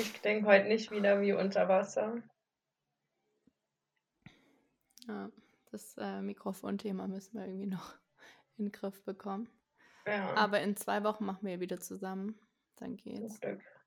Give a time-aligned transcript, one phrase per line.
[0.00, 2.22] Ich klinge heute nicht wieder wie unter Wasser.
[5.06, 5.30] Ja,
[5.70, 7.94] das äh, Mikrofonthema müssen wir irgendwie noch
[8.56, 9.50] in den Griff bekommen.
[10.06, 12.38] Ja, Aber in zwei Wochen machen wir wieder zusammen.
[12.76, 13.38] Dann geht's.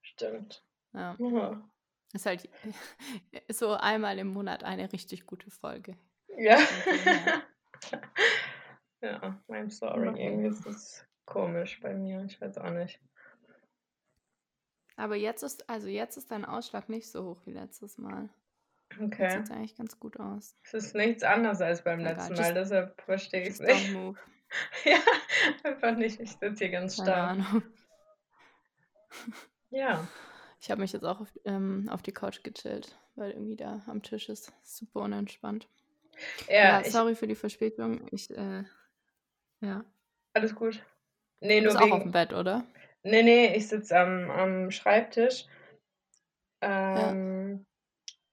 [0.04, 0.64] Stimmt.
[0.94, 1.16] Ja.
[1.18, 1.70] Ja.
[2.14, 2.48] Ist halt
[3.50, 5.98] so einmal im Monat eine richtig gute Folge.
[6.38, 6.60] Ja.
[9.02, 10.18] Ja, I'm sorry.
[10.18, 12.24] Irgendwie ist das komisch bei mir.
[12.24, 13.02] Ich weiß auch nicht.
[15.04, 18.30] Aber jetzt ist, also jetzt ist dein Ausschlag nicht so hoch wie letztes Mal.
[19.02, 19.32] Okay.
[19.32, 20.56] sieht es eigentlich ganz gut aus.
[20.64, 23.70] Es ist nichts anderes als beim Egal, letzten just, Mal, deshalb verstehe ich es just
[23.70, 23.92] nicht.
[23.94, 24.18] move.
[24.86, 25.00] Ja,
[25.64, 26.20] einfach nicht.
[26.22, 27.28] Ich sitze hier ganz Keine starr.
[27.28, 27.64] Ahnung.
[29.72, 30.08] Ja.
[30.62, 34.02] Ich habe mich jetzt auch auf, ähm, auf die Couch gechillt, weil irgendwie da am
[34.04, 35.68] Tisch ist super unentspannt.
[36.48, 36.92] Ja, Ja, ich.
[36.92, 38.08] sorry für die Verspätung.
[38.12, 38.64] Ich, äh,
[39.62, 39.84] ja.
[40.34, 40.84] Alles gut.
[41.42, 42.12] Nee, Du bist nur auch auf dem wegen.
[42.12, 42.64] Bett, oder?
[43.04, 45.46] Nee, nee, ich sitze am, am Schreibtisch
[46.64, 47.10] Ja.
[47.12, 47.66] ähm,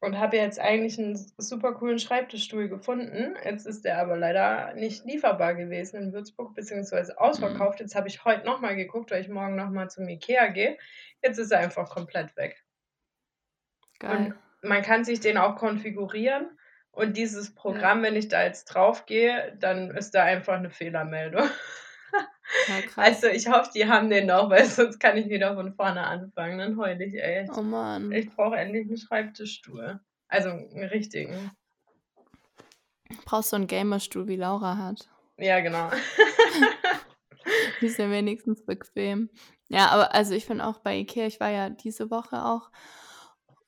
[0.01, 3.35] und habe jetzt eigentlich einen super coolen Schreibtischstuhl gefunden.
[3.45, 7.19] Jetzt ist der aber leider nicht lieferbar gewesen in Würzburg, beziehungsweise Mhm.
[7.19, 7.81] ausverkauft.
[7.81, 10.79] Jetzt habe ich heute nochmal geguckt, weil ich morgen nochmal zum Ikea gehe.
[11.23, 12.65] Jetzt ist er einfach komplett weg.
[14.03, 14.35] Und Geil.
[14.63, 16.57] man kann sich den auch konfigurieren.
[16.93, 17.55] Und dieses Ja.
[17.57, 21.43] Programm, wenn ich da jetzt drauf gehe, dann ist da einfach eine Fehlermeldung.
[22.12, 22.27] Ja.
[22.97, 26.58] Also ich hoffe, die haben den noch, weil sonst kann ich wieder von vorne anfangen.
[26.58, 27.50] Dann heul ich echt.
[27.56, 28.11] Oh Mann.
[28.12, 30.00] Ich brauche endlich einen Schreibtischstuhl.
[30.28, 31.50] Also einen richtigen.
[33.25, 35.08] Brauchst du einen Gamerstuhl, wie Laura hat.
[35.36, 35.91] Ja, genau.
[37.80, 39.30] Die ist ja wenigstens bequem.
[39.69, 42.70] Ja, aber also ich finde auch bei Ikea, ich war ja diese Woche auch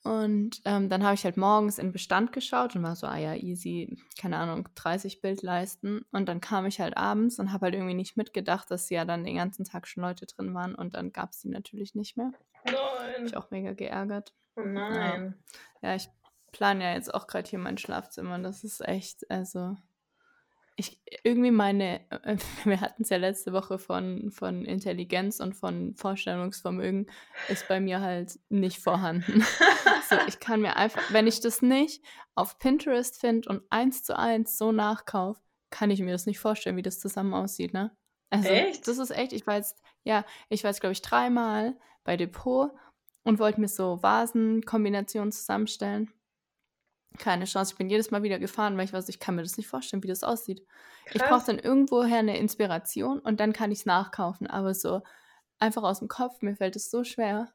[0.04, 3.34] und ähm, dann habe ich halt morgens in Bestand geschaut und war so, ah ja,
[3.34, 6.04] easy, keine Ahnung, 30 Bildleisten.
[6.10, 9.24] Und dann kam ich halt abends und habe halt irgendwie nicht mitgedacht, dass ja dann
[9.24, 12.32] den ganzen Tag schon Leute drin waren und dann gab es die natürlich nicht mehr.
[12.64, 12.66] Hab
[13.24, 13.34] ich Nein.
[13.34, 14.32] auch mega geärgert.
[14.56, 15.34] Oh Ja, nein.
[15.82, 16.08] ja ich
[16.50, 19.76] plane ja jetzt auch gerade hier mein Schlafzimmer und das ist echt, also
[20.76, 25.94] ich irgendwie meine, äh, wir hatten es ja letzte Woche von, von Intelligenz und von
[25.94, 27.10] Vorstellungsvermögen,
[27.48, 29.44] ist bei mir halt nicht vorhanden.
[30.10, 34.18] So, ich kann mir einfach, wenn ich das nicht auf Pinterest finde und eins zu
[34.18, 35.40] eins so nachkaufe,
[35.70, 37.96] kann ich mir das nicht vorstellen, wie das zusammen aussieht, ne?
[38.28, 38.86] Also, Echt?
[38.88, 42.72] das ist echt, ich war jetzt, ja, ich war jetzt, glaube ich, dreimal bei Depot
[43.24, 46.12] und wollte mir so Vasenkombinationen zusammenstellen.
[47.18, 47.72] Keine Chance.
[47.72, 50.02] Ich bin jedes Mal wieder gefahren, weil ich weiß, ich kann mir das nicht vorstellen,
[50.02, 50.66] wie das aussieht.
[51.06, 51.46] Ich brauche Krass.
[51.46, 54.46] dann irgendwoher eine Inspiration und dann kann ich es nachkaufen.
[54.46, 55.02] Aber so
[55.58, 57.52] einfach aus dem Kopf, mir fällt es so schwer.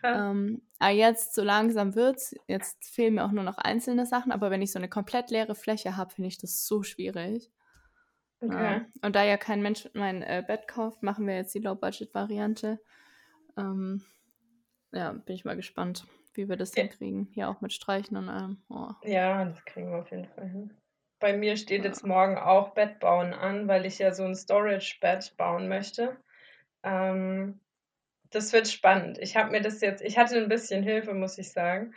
[0.00, 0.16] Krass.
[0.18, 2.34] Ähm, aber jetzt so langsam wird's.
[2.46, 4.32] Jetzt fehlen mir auch nur noch einzelne Sachen.
[4.32, 7.50] Aber wenn ich so eine komplett leere Fläche habe, finde ich das so schwierig.
[8.40, 8.82] Okay.
[9.02, 12.78] Und da ja kein Mensch mein äh, Bett kauft, machen wir jetzt die Low-Budget-Variante.
[13.56, 14.04] Ähm,
[14.92, 16.06] ja, bin ich mal gespannt,
[16.36, 17.28] wie wir das hinkriegen.
[17.32, 18.62] Hier auch mit Streichen und allem.
[18.68, 20.74] Oh, ja, das kriegen wir auf jeden Fall hin.
[21.20, 21.86] Bei mir steht ja.
[21.86, 26.16] jetzt morgen auch Bett bauen an, weil ich ja so ein Storage-Bett bauen möchte.
[26.82, 27.60] Ähm,
[28.30, 29.18] das wird spannend.
[29.18, 31.94] Ich habe mir das jetzt, ich hatte ein bisschen Hilfe, muss ich sagen,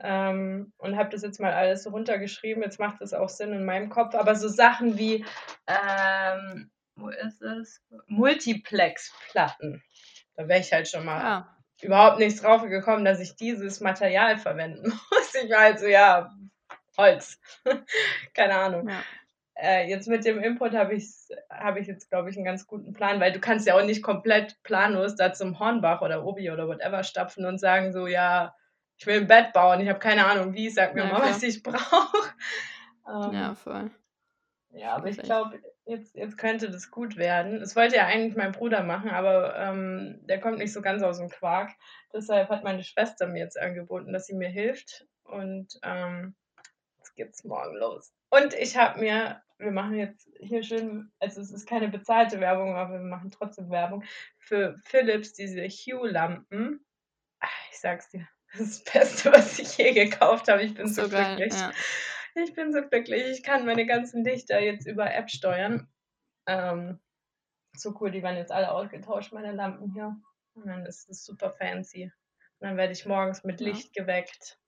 [0.00, 2.62] ähm, und habe das jetzt mal alles so runtergeschrieben.
[2.62, 4.14] Jetzt macht es auch Sinn in meinem Kopf.
[4.14, 5.24] Aber so Sachen wie,
[5.66, 7.82] ähm, wo ist es?
[8.06, 9.82] Multiplex-Platten.
[10.36, 14.38] Da wäre ich halt schon mal Ah, überhaupt nicht drauf gekommen, dass ich dieses Material
[14.38, 15.34] verwenden muss.
[15.42, 16.30] Ich war halt so, ja,
[16.96, 17.38] Holz.
[18.34, 18.88] Keine Ahnung.
[18.88, 19.02] ja.
[19.60, 21.08] Äh, jetzt mit dem Input habe ich,
[21.50, 24.04] hab ich jetzt, glaube ich, einen ganz guten Plan, weil du kannst ja auch nicht
[24.04, 28.54] komplett planlos da zum Hornbach oder Obi oder whatever stapfen und sagen so, ja,
[28.96, 31.38] ich will ein Bett bauen, ich habe keine Ahnung wie, sag mir Ja, mal, was
[31.40, 31.48] klar.
[31.50, 32.28] ich brauche.
[33.08, 33.90] Ja, Ähm, voll.
[34.70, 37.60] Ja, aber ich glaube, jetzt, jetzt könnte das gut werden.
[37.60, 41.18] Das wollte ja eigentlich mein Bruder machen, aber ähm, der kommt nicht so ganz aus
[41.18, 41.70] dem Quark.
[42.12, 45.06] Deshalb hat meine Schwester mir jetzt angeboten, dass sie mir hilft.
[45.24, 46.34] Und ähm,
[46.98, 48.12] jetzt geht's morgen los.
[48.30, 52.76] Und ich habe mir, wir machen jetzt hier schön, also es ist keine bezahlte Werbung,
[52.76, 54.04] aber wir machen trotzdem Werbung
[54.38, 56.84] für Philips diese Hue-Lampen.
[57.40, 60.62] Ah, Ich sag's dir, das ist das Beste, was ich je gekauft habe.
[60.62, 61.58] Ich bin so So geil, glücklich.
[61.58, 61.70] ja.
[62.42, 63.24] Ich bin so glücklich.
[63.30, 65.88] Ich kann meine ganzen Lichter jetzt über App steuern.
[66.46, 67.00] Ähm,
[67.76, 70.16] so cool, die werden jetzt alle ausgetauscht, meine Lampen hier.
[70.54, 72.04] Und dann ist es super fancy.
[72.60, 73.66] Und dann werde ich morgens mit Ja.
[73.68, 74.58] Licht geweckt.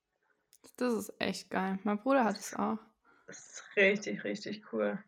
[0.77, 1.79] Das ist echt geil.
[1.85, 2.79] Mein Bruder hat es auch.
[3.27, 5.03] Das ist richtig, richtig cool.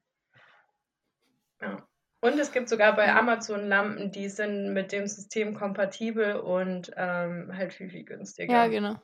[1.60, 1.86] Ja.
[2.20, 3.18] Und es gibt sogar bei Ja.
[3.18, 8.04] Amazon Lampen, die sind mit dem System kompatibel und ähm, halt viel, viel
[8.46, 8.68] Ja, günstiger.
[8.68, 9.00] genau.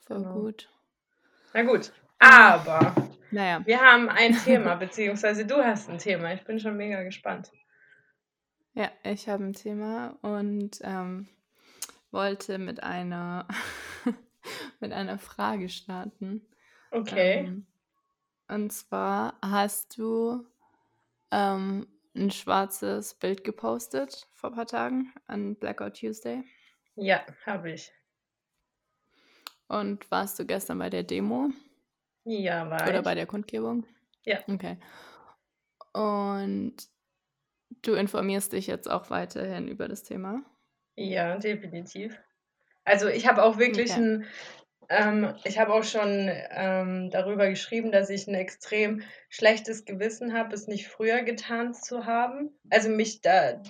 [0.00, 0.32] Voll Genau.
[0.32, 0.70] gut.
[1.54, 1.92] Na gut.
[2.22, 2.94] Aber
[3.32, 3.66] naja.
[3.66, 6.32] wir haben ein Thema, beziehungsweise du hast ein Thema.
[6.32, 7.50] Ich bin schon mega gespannt.
[8.74, 11.28] Ja, ich habe ein Thema und ähm,
[12.12, 13.48] wollte mit einer
[14.80, 16.46] mit einer Frage starten.
[16.92, 17.38] Okay.
[17.38, 17.66] Ähm,
[18.46, 20.46] und zwar hast du
[21.32, 26.44] ähm, ein schwarzes Bild gepostet vor ein paar Tagen an Blackout Tuesday.
[26.94, 27.90] Ja, habe ich.
[29.66, 31.50] Und warst du gestern bei der Demo?
[32.24, 33.02] Ja, war Oder ich.
[33.02, 33.86] bei der Kundgebung?
[34.24, 34.42] Ja.
[34.48, 34.78] Okay.
[35.94, 36.76] Und
[37.82, 40.44] du informierst dich jetzt auch weiterhin über das Thema?
[40.96, 42.18] Ja, definitiv.
[42.84, 43.98] Also ich habe auch wirklich Okay.
[43.98, 44.26] ein,
[44.90, 50.54] ähm, ich habe auch schon ähm, darüber geschrieben, dass ich ein extrem schlechtes Gewissen habe,
[50.54, 52.58] es nicht früher getan zu haben.
[52.70, 53.62] Also mich da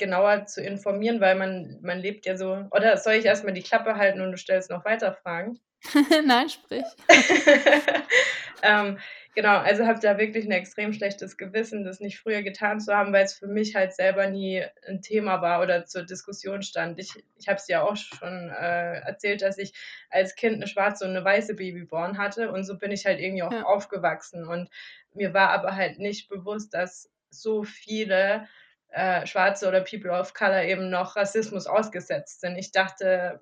[0.00, 2.66] genauer zu informieren, weil man, man lebt ja so.
[2.72, 5.60] Oder soll ich erstmal die Klappe halten und du stellst noch weiter Fragen?
[6.26, 6.84] Nein, sprich.
[8.62, 8.98] ähm,
[9.34, 13.12] genau, also habe da wirklich ein extrem schlechtes Gewissen, das nicht früher getan zu haben,
[13.12, 16.98] weil es für mich halt selber nie ein Thema war oder zur Diskussion stand.
[16.98, 19.72] Ich, ich habe es ja auch schon äh, erzählt, dass ich
[20.10, 23.42] als Kind eine schwarze und eine weiße Babyborn hatte und so bin ich halt irgendwie
[23.42, 23.62] auch Ja.
[23.64, 24.68] aufgewachsen und
[25.14, 28.46] mir war aber halt nicht bewusst, dass so viele
[28.90, 32.56] äh, Schwarze oder People of Color eben noch Rassismus ausgesetzt sind.
[32.56, 33.40] Ich dachte,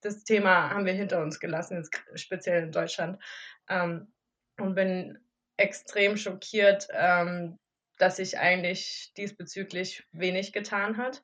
[0.00, 3.22] das Thema haben wir hinter uns gelassen, speziell in Deutschland.
[3.68, 4.12] Ähm,
[4.60, 5.18] und bin
[5.56, 7.58] extrem schockiert, ähm,
[7.98, 11.22] dass sich eigentlich diesbezüglich wenig getan hat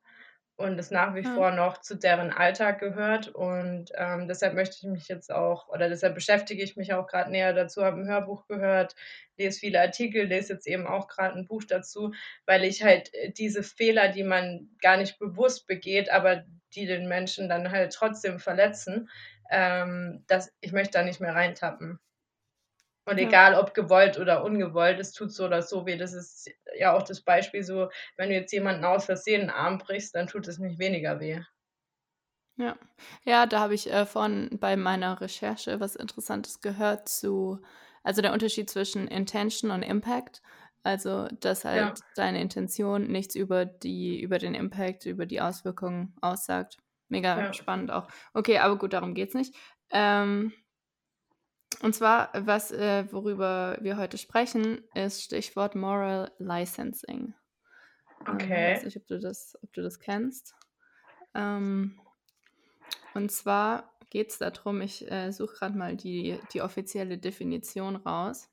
[0.58, 1.34] und es nach wie Ja.
[1.34, 3.28] vor noch zu deren Alltag gehört.
[3.28, 7.30] Und ähm, deshalb möchte ich mich jetzt auch, oder deshalb beschäftige ich mich auch gerade
[7.30, 8.94] näher dazu, habe ein Hörbuch gehört,
[9.36, 12.12] lese viele Artikel, lese jetzt eben auch gerade ein Buch dazu,
[12.46, 16.44] weil ich halt äh, diese Fehler, die man gar nicht bewusst begeht, aber
[16.74, 19.08] die den Menschen dann halt trotzdem verletzen,
[19.50, 22.00] ähm, dass ich möchte da nicht mehr reintappen.
[23.08, 23.32] Und Ja.
[23.32, 25.96] egal ob gewollt oder ungewollt, es tut so oder so weh.
[25.96, 29.78] Das ist ja auch das Beispiel so, wenn du jetzt jemanden aus Versehen einen Arm
[29.78, 31.40] brichst, dann tut es nicht weniger weh.
[32.56, 32.76] Ja,
[33.24, 37.60] ja, da habe ich äh, von bei meiner Recherche was Interessantes gehört zu,
[38.02, 40.42] also der Unterschied zwischen Intention und Impact.
[40.82, 42.02] Also, dass halt Ja.
[42.14, 46.78] deine Intention nichts über die, über den Impact, über die Auswirkungen aussagt.
[47.08, 47.52] Mega Ja.
[47.52, 48.08] spannend auch.
[48.34, 49.54] Okay, aber gut, darum geht's nicht.
[49.90, 50.52] Ähm,
[51.82, 57.34] und zwar, was, äh, worüber wir heute sprechen, ist Stichwort Moral Licensing.
[58.26, 58.66] Ähm, Okay.
[58.66, 60.54] weiß nicht, ob du das, ob du das kennst.
[61.34, 62.00] Ähm,
[63.14, 68.50] und zwar geht es darum, ich äh, suche gerade mal die, die offizielle Definition raus.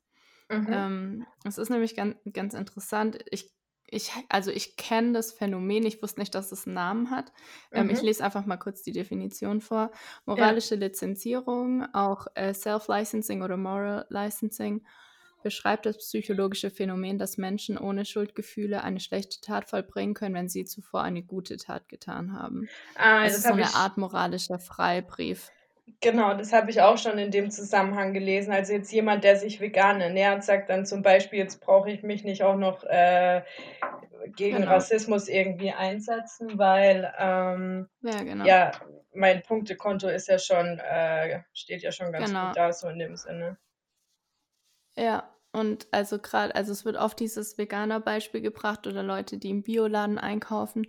[0.50, 0.72] Mhm.
[0.72, 3.24] Ähm, es ist nämlich ganz, ganz interessant.
[3.30, 3.55] Ich,
[3.88, 7.32] ich, also ich kenne das Phänomen, ich wusste nicht, dass es einen Namen hat.
[7.74, 8.02] Ähm, Ich Mhm.
[8.02, 9.90] lese einfach mal kurz die Definition vor.
[10.34, 10.56] Ja.
[10.56, 14.84] Moralische Lizenzierung, auch äh, Self-Licensing oder Moral Licensing,
[15.42, 20.64] beschreibt das psychologische Phänomen, dass Menschen ohne Schuldgefühle eine schlechte Tat vollbringen können, wenn sie
[20.64, 22.70] zuvor eine gute Tat getan haben.
[22.94, 25.52] Ah, Es das ist so eine Art moralischer Freibrief.
[26.00, 28.52] Genau, das habe ich auch schon in dem Zusammenhang gelesen.
[28.52, 32.24] Also jetzt jemand, der sich vegan ernährt, sagt dann zum Beispiel, jetzt brauche ich mich
[32.24, 33.42] nicht auch noch äh,
[34.34, 34.64] gegen Genau.
[34.64, 38.50] Rassismus irgendwie einsetzen, weil ähm, Ja, genau.
[38.50, 38.80] ja,
[39.14, 42.52] mein Punktekonto ist ja schon, äh, steht ja schon ganz Genau.
[42.52, 43.58] gut da, so in dem Sinne.
[44.96, 49.62] Ja, und also gerade, also es wird oft dieses Veganer-Beispiel gebracht oder Leute, die im
[49.62, 50.86] Bioladen einkaufen,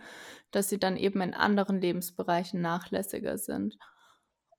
[0.52, 3.78] dass sie dann eben in anderen Lebensbereichen nachlässiger sind.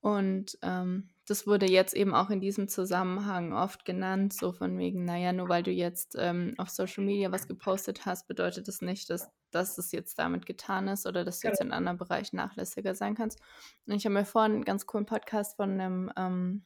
[0.01, 5.03] Und ähm, das wurde jetzt eben auch in diesem Zusammenhang oft genannt, so von wegen,
[5.03, 9.09] naja, nur weil du jetzt ähm, auf Social Media was gepostet hast, bedeutet das nicht,
[9.09, 11.51] dass, dass es jetzt damit getan ist oder dass du Genau.
[11.51, 13.41] jetzt in anderen Bereichen nachlässiger sein kannst.
[13.85, 16.63] Und ich habe mir vorhin einen ganz coolen Podcast von einem ähm,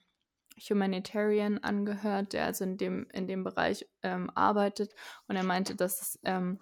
[0.69, 4.93] Humanitarian angehört, der also in dem, in dem Bereich ähm, arbeitet.
[5.27, 6.59] Und er meinte, dass es ähm,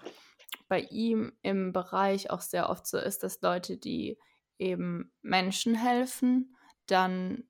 [0.69, 4.17] bei ihm im Bereich auch sehr oft so ist, dass Leute, die
[4.57, 6.55] eben Menschen helfen,
[6.91, 7.43] dann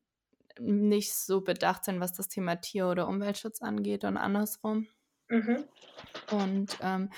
[0.59, 4.87] nicht so bedacht sind, was das Thema Tier- oder Umweltschutz angeht und andersrum.
[5.29, 5.63] Mhm.
[6.31, 7.09] Und ähm,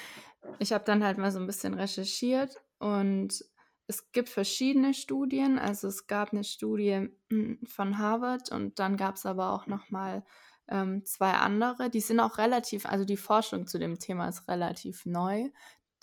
[0.59, 3.43] ich habe dann halt mal so ein bisschen recherchiert und
[3.87, 5.59] es gibt verschiedene Studien.
[5.59, 9.89] Also es gab eine Studie mm, von Harvard und dann gab es aber auch noch
[9.89, 10.23] mal
[10.69, 11.89] ähm, zwei andere.
[11.89, 15.49] Die sind auch relativ, also die Forschung zu dem Thema ist relativ neu.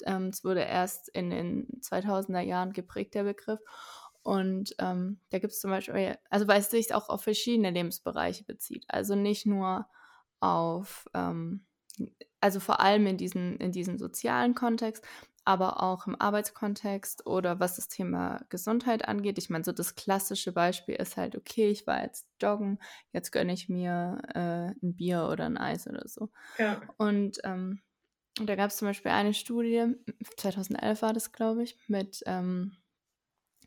[0.05, 3.61] Ähm, es wurde erst in den 2000er Jahren geprägt, der Begriff.
[4.23, 8.45] Und ähm, da gibt es zum Beispiel, also weil es sich auch auf verschiedene Lebensbereiche
[8.45, 8.85] bezieht.
[8.89, 9.87] Also nicht nur
[10.41, 11.67] auf, ähm,
[12.41, 15.05] also vor allem in diesen, in diesen sozialen Kontext,
[15.45, 19.39] aber auch im Arbeitskontext oder was das Thema Gesundheit angeht.
[19.39, 22.79] Ich meine, so das klassische Beispiel ist halt, okay, ich war jetzt joggen,
[23.13, 26.29] jetzt gönne ich mir äh, ein Bier oder ein Eis oder so.
[26.59, 26.81] Ja.
[26.99, 27.81] Und ähm,
[28.41, 29.95] da gab es zum Beispiel eine Studie,
[30.37, 32.77] 2011 war das, glaube ich, mit ähm,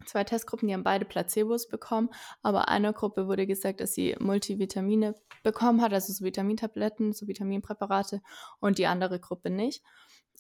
[0.05, 2.09] zwei Testgruppen, die haben beide Placebos bekommen,
[2.41, 8.21] aber einer Gruppe wurde gesagt, dass sie Multivitamine bekommen hat, also so Vitamintabletten, so Vitaminpräparate
[8.59, 9.83] und die andere Gruppe nicht.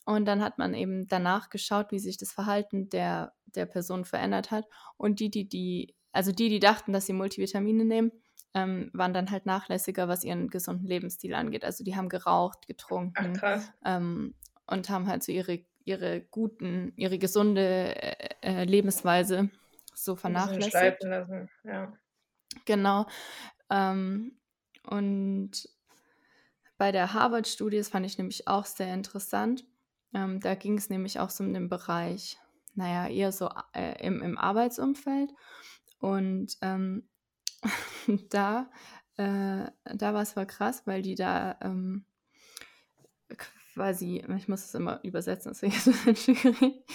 [0.05, 4.51] Und dann hat man eben danach geschaut, wie sich das Verhalten der, der Person verändert
[4.51, 4.65] hat.
[4.97, 8.11] Und die, die, die, also die, die dachten, dass sie Multivitamine nehmen,
[8.53, 11.63] ähm, waren dann halt nachlässiger, was ihren gesunden Lebensstil angeht.
[11.63, 13.33] Also die haben geraucht, getrunken
[13.85, 14.35] ähm,
[14.67, 19.49] und haben halt so ihre, ihre guten, ihre gesunde äh, äh Lebensweise
[19.93, 21.03] so vernachlässigt.
[21.03, 21.49] Lassen.
[21.63, 21.93] Ja.
[22.65, 23.05] Genau.
[23.69, 24.39] Ähm,
[24.87, 25.69] und
[26.77, 29.65] bei der Harvard-Studie, das fand ich nämlich auch sehr interessant,
[30.13, 32.37] ähm, da ging es nämlich auch so um den Bereich,
[32.75, 35.31] naja, eher so äh, im, im Arbeitsumfeld.
[35.99, 37.09] Und ähm,
[38.29, 38.69] da,
[39.17, 42.05] äh, da war es voll krass, weil die da ähm,
[43.73, 46.85] quasi, ich muss es immer übersetzen, deswegen ist es ein schwierig.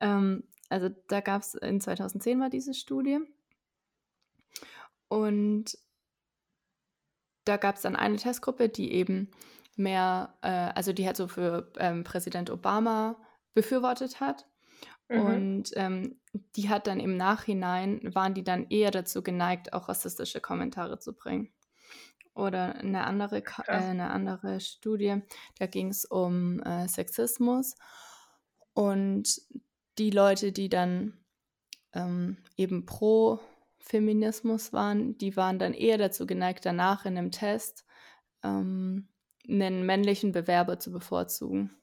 [0.00, 3.18] Ähm, also da gab es, in 2010 war diese Studie.
[5.08, 5.78] Und
[7.44, 9.30] da gab es dann eine Testgruppe, die eben
[9.76, 13.16] mehr, äh, also die halt so für ähm, Präsident Obama
[13.54, 14.46] befürwortet hat.
[15.08, 15.20] Mhm.
[15.20, 16.20] Und ähm,
[16.56, 21.14] die hat dann im Nachhinein, waren die dann eher dazu geneigt, auch rassistische Kommentare zu
[21.14, 21.52] bringen.
[22.38, 25.22] Oder eine andere, äh, eine andere Studie,
[25.58, 27.74] da ging es um äh, Sexismus.
[28.74, 29.42] Und
[29.98, 31.18] die Leute, die dann
[31.92, 33.40] ähm, eben pro
[33.80, 37.84] Feminismus waren, die waren dann eher dazu geneigt, danach in einem Test
[38.44, 39.08] ähm,
[39.48, 41.74] einen männlichen Bewerber zu bevorzugen.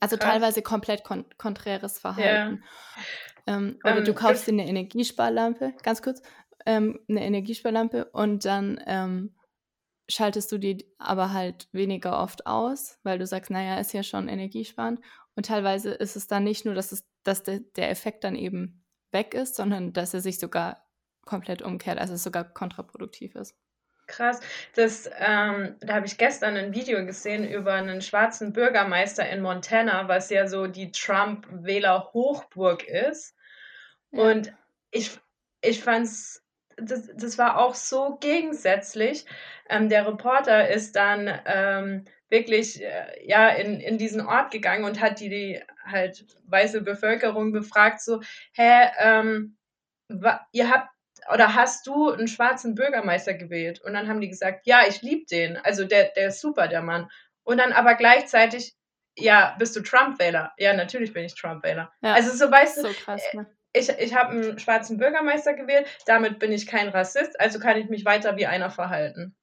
[0.00, 0.30] Also Krass.
[0.30, 2.62] teilweise komplett kon konträres Verhalten.
[3.46, 3.56] Ja.
[3.56, 6.22] Ähm, oder ähm, du kaufst dir eine Energiesparlampe, ganz kurz,
[6.66, 9.34] ähm, eine Energiesparlampe und dann ähm,
[10.08, 14.28] schaltest du die aber halt weniger oft aus, weil du sagst, naja, ist ja schon
[14.28, 15.00] energiesparend.
[15.34, 18.84] Und teilweise ist es dann nicht nur, dass, es, dass de, der Effekt dann eben
[19.10, 20.86] weg ist, sondern dass er sich sogar
[21.24, 23.56] komplett umkehrt, also es sogar kontraproduktiv ist.
[24.06, 24.40] Krass.
[24.74, 30.08] Das, ähm, da habe ich gestern ein Video gesehen über einen schwarzen Bürgermeister in Montana,
[30.08, 33.34] was ja so die Trump-Wähler-Hochburg ist.
[34.10, 34.24] Ja.
[34.24, 34.52] Und
[34.90, 35.18] ich,
[35.62, 36.43] ich fand es,
[36.76, 39.24] das, das war auch so gegensätzlich.
[39.68, 45.00] Ähm, der Reporter ist dann ähm, wirklich äh, ja, in, in diesen Ort gegangen und
[45.00, 48.20] hat die, die halt weiße Bevölkerung befragt, so,
[48.52, 49.56] hä, ähm,
[50.52, 50.88] ihr habt
[51.32, 53.80] oder hast du einen schwarzen Bürgermeister gewählt?
[53.80, 55.56] Und dann haben die gesagt, ja, ich liebe den.
[55.56, 57.08] Also der, der ist super, der Mann.
[57.44, 58.74] Und dann aber gleichzeitig,
[59.16, 60.52] ja, bist du Trump-Wähler?
[60.58, 61.92] Ja, natürlich bin ich Trump-Wähler.
[62.02, 63.46] Ja, also so weißt du, so krass, ne?
[63.74, 67.88] Ich, ich habe einen schwarzen Bürgermeister gewählt, damit bin ich kein Rassist, also kann ich
[67.88, 69.36] mich weiter wie einer verhalten.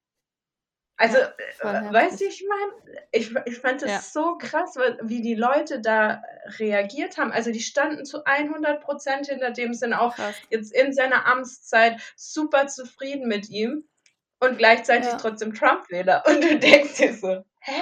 [0.98, 4.00] Also, ja, äh, weißt du, ich meine, ich, ich fand es ja.
[4.00, 6.22] so krass, wie die Leute da
[6.60, 7.32] reagiert haben.
[7.32, 10.36] Also, die standen zu 100 Prozent hinter dem, sind auch krass.
[10.52, 13.84] jetzt in seiner Amtszeit super zufrieden mit ihm
[14.40, 15.18] und gleichzeitig ja.
[15.18, 16.24] trotzdem Trump-Wähler.
[16.28, 17.82] Und du denkst dir so, hä?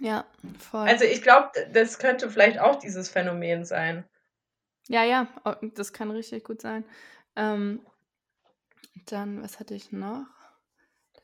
[0.00, 0.24] Ja,
[0.58, 0.88] voll.
[0.88, 4.08] Also, ich glaube, das könnte vielleicht auch dieses Phänomen sein.
[4.88, 6.84] Ja, ja, oh, das kann richtig gut sein.
[7.36, 7.80] Ähm,
[9.06, 10.26] dann, was hatte ich noch?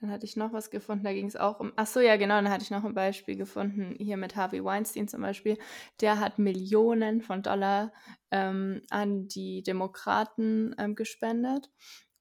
[0.00, 1.72] Dann hatte ich noch was gefunden, da ging es auch um.
[1.76, 5.08] Ach so, ja, genau, dann hatte ich noch ein Beispiel gefunden, hier mit Harvey Weinstein
[5.08, 5.58] zum Beispiel.
[6.00, 7.92] Der hat Millionen von Dollar
[8.30, 11.70] ähm, an die Demokraten ähm, gespendet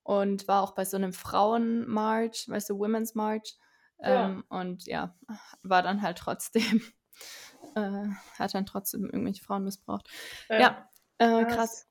[0.04, 3.58] und war auch bei so einem Frauenmarch, weißt du, Women's March.
[4.02, 4.58] Ähm, ja.
[4.58, 5.16] Und ja,
[5.64, 6.82] war dann halt trotzdem,
[7.76, 8.08] äh,
[8.40, 10.10] hat dann trotzdem irgendwelche Frauen missbraucht.
[10.50, 11.88] Ja, ja äh, krass.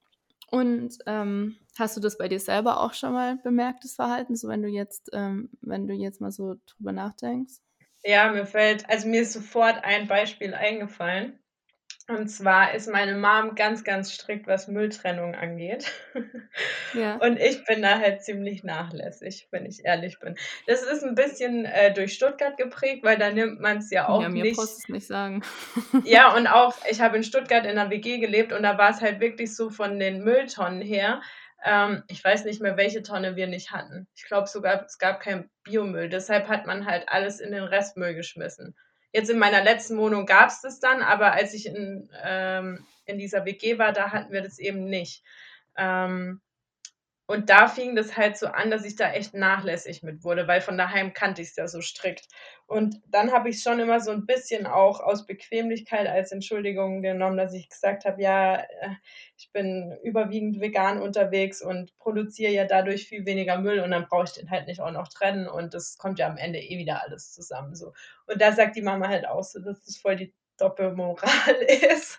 [0.51, 4.49] Und ähm, hast du das bei dir selber auch schon mal bemerkt, das Verhalten, so
[4.49, 7.55] wenn du jetzt, ähm, wenn du jetzt mal so drüber nachdenkst?
[8.05, 11.39] Ja, mir fällt, also mir ist sofort ein Beispiel eingefallen.
[12.07, 15.91] Und zwar ist meine Mom ganz, ganz strikt, was Mülltrennung angeht.
[16.93, 17.17] Ja.
[17.17, 20.37] Und ich bin da halt ziemlich nachlässig, wenn ich ehrlich bin.
[20.69, 24.23] Das ist ein bisschen äh, durch Stuttgart geprägt, weil da nimmt man es ja auch
[24.23, 24.57] ja, mir nicht.
[24.57, 25.43] Brauchst es nicht sagen.
[26.05, 29.01] ja, und auch, ich habe in Stuttgart in einer WG gelebt und da war es
[29.01, 31.21] halt wirklich so von den Mülltonnen her.
[31.65, 34.07] Ähm, ich weiß nicht mehr, welche Tonne wir nicht hatten.
[34.15, 36.09] Ich glaube sogar, es gab kein Biomüll.
[36.09, 38.77] Deshalb hat man halt alles in den Restmüll geschmissen.
[39.15, 43.17] Jetzt in meiner letzten Wohnung gab es das dann, aber als ich in, ähm, in
[43.17, 45.23] dieser WG war, da hatten wir das eben nicht.
[45.77, 46.41] Ähm,
[47.27, 50.61] und da fing das halt so an, dass ich da echt nachlässig mit wurde, weil
[50.61, 52.29] von daheim kannte ich's ja so strikt.
[52.67, 57.37] Und dann habe ich's schon immer so 'n bisschen auch aus Bequemlichkeit als Entschuldigung genommen,
[57.39, 58.91] dass ich gesagt habe: „Ja, äh,
[59.37, 64.25] ich bin überwiegend vegan unterwegs und produziere ja dadurch viel weniger Müll und dann brauche
[64.25, 67.03] ich den halt nicht auch noch trennen und das kommt ja am Ende eh wieder
[67.03, 67.93] alles zusammen so.“
[68.27, 71.23] Und da sagt die Mama halt auch so, dass das voll die Doppelmoral
[71.91, 72.19] ist.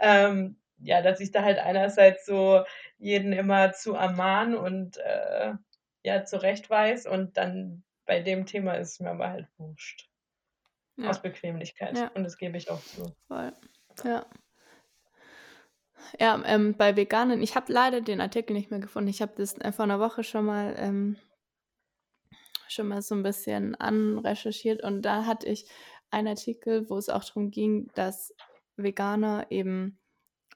[0.00, 2.64] Ähm, ja, dass ich da halt einerseits so
[2.98, 5.54] jeden immer zu ermahnen und, äh,
[6.04, 10.10] ja, zurechtweise und dann bei dem Thema ist es mir aber halt wurscht.
[11.02, 11.22] Aus Ja.
[11.22, 12.12] Bequemlichkeit Ja.
[12.14, 13.16] und das gebe ich auch zu.
[13.30, 13.52] Voll.
[14.04, 14.26] Ja.
[16.20, 19.08] Ja, ähm, bei Veganen ich habe leider den Artikel nicht mehr gefunden.
[19.08, 21.16] Ich habe das, äh, vor 'ner Woche schon mal ähm
[22.68, 25.66] schon mal so 'n bisschen anrecherchiert und da hatte ich
[26.10, 28.34] einen Artikel, wo es auch drum ging, dass
[28.76, 29.98] Veganer eben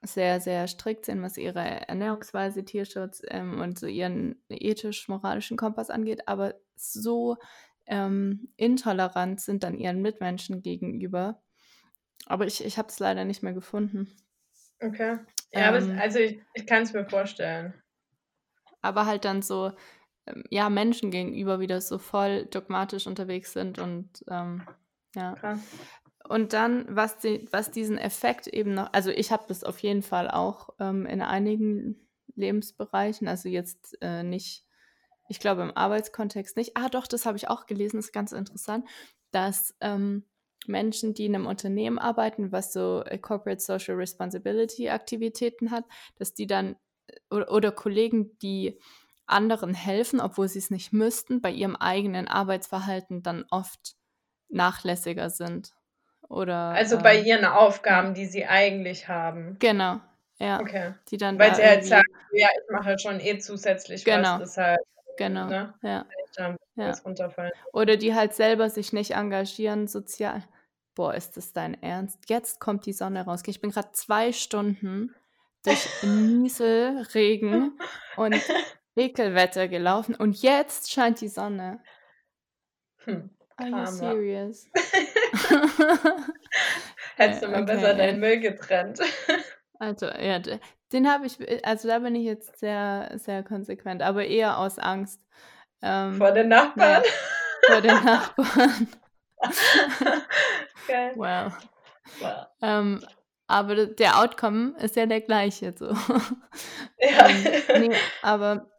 [0.03, 6.29] sehr, sehr strikt sind, was ihre Ernährungsweise, Tierschutz, ähm, und so ihren ethisch-moralischen Kompass angeht,
[6.29, 7.37] aber so,
[7.87, 11.43] ähm, intolerant sind dann ihren Mitmenschen gegenüber.
[12.27, 14.17] Aber ich ich habe es leider nicht mehr gefunden.
[14.81, 15.19] Okay.
[15.55, 17.75] Ja, aber es Ähm also, ich ich kann's mir vorstellen.
[18.83, 19.73] Aber halt dann so,
[20.27, 24.69] ähm, ja, Menschen gegenüber wieder so voll dogmatisch unterwegs sind und, ähm,
[25.15, 25.39] ja.
[25.41, 25.79] Krass.
[26.27, 30.03] Und dann, was die was diesen Effekt eben noch also, ich habe das auf jeden
[30.03, 34.65] Fall auch, ähm, in einigen Lebensbereichen, also, jetzt, äh, nicht
[35.31, 36.77] ich glaube, im Arbeitskontext nicht.
[36.77, 38.87] Ah doch, das habe ich auch gelesen, ist ganz interessant,
[39.33, 40.25] dass, ähm,
[40.67, 45.85] Menschen, die in 'nem Unternehmen arbeiten, was so, äh, Corporate Social Responsibility Aktivitäten hat,
[46.17, 46.77] dass die dann
[47.09, 48.79] äh, o oder Kollegen, die
[49.27, 53.97] anderen helfen, obwohl sie's nicht müssten, bei ihrem eigenen Arbeitsverhalten dann oft
[54.51, 55.75] nachlässiger sind
[56.29, 57.45] oder, Also, bei ähm ihren.
[57.45, 59.57] Aufgaben, die sie eigentlich haben?
[59.61, 60.01] Genau,
[60.39, 60.95] ja, Okay.
[61.09, 64.07] die dann Weil da sie halt sagen: „Ja, ich mache halt schon eh zusätzlich was,
[64.07, 64.81] Genau, deshalb,
[65.17, 66.89] genau, ne, ja, bisschen ja.
[66.91, 70.43] was runterfallen.“ Oder die halt selber sich nicht engagieren sozial.
[70.95, 72.19] Boah, ist das dein Ernst?
[72.29, 73.43] Jetzt kommt die Sonne raus.
[73.47, 75.15] Ich bin grad 2 Stunden
[75.65, 77.79] durch Nieselregen
[78.17, 78.35] und
[78.97, 81.81] Ekelwetter gelaufen und jetzt scheint die Sonne.
[83.05, 84.67] Hm, Are you serious?
[87.17, 89.01] Hättest du Äh, mal okay, besser deinen Müll getrennt.
[89.79, 90.41] Also, ja,
[90.93, 94.79] den habe ich äh, also, da bin ich jetzt sehr, sehr konsequent, aber eher aus
[94.79, 95.21] Angst.
[96.11, 97.03] Vor Ähm, den na Nachbarn?
[97.03, 97.03] ja,
[97.65, 98.89] vor den Nachbarn.
[100.87, 101.15] Geil.
[101.15, 101.53] Wow.
[102.21, 102.47] Wow.
[102.63, 103.05] Ähm,
[103.47, 105.95] aber der Outcome ist ja der gleiche so.
[106.99, 107.29] Ja.
[107.29, 108.71] Ähm, ne, aber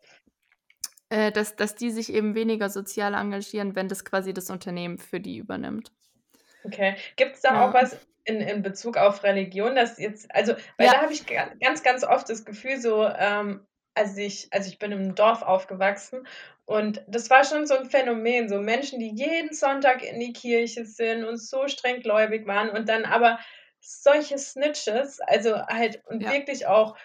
[1.10, 5.20] äh, dass dass die sich eben weniger sozial engagieren, wenn das quasi das Unternehmen für
[5.20, 5.92] die übernimmt.
[6.66, 6.96] Okay.
[7.16, 7.74] Gibt's da auch Ja.
[7.74, 10.92] was in in Bezug auf Religion, dass jetzt also, weil Ja.
[10.92, 14.78] da habe ich ga ganz, ganz oft das Gefühl so, ähm, als ich also, ich
[14.78, 16.28] bin im Dorf aufgewachsen
[16.66, 20.86] und das war schon so 'n Phänomen, so Menschen, die jeden Sonntag in die Kirche
[20.86, 23.40] sind und so streng gläubig waren und dann aber
[23.80, 26.30] solche Snitches, also, halt und Ja.
[26.30, 26.98] wirklich auch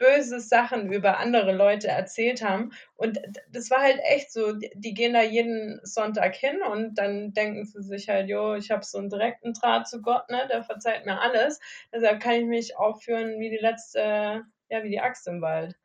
[0.00, 2.72] böse Sachen über andere Leute erzählt haben.
[2.96, 3.20] Und
[3.52, 7.82] das war halt echt so, die gehen da jeden Sonntag hin und dann denken sie
[7.84, 11.20] sich halt: „Jo, ich habe so 'n direkten Draht zu Gott, ne, der verzeiht mir
[11.20, 11.60] alles.
[11.94, 15.76] Deshalb kann ich mich aufführen wie die letzte ja, wie die Axt im Wald.“